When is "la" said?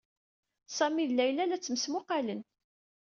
1.45-1.57